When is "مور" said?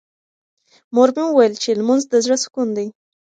0.95-1.09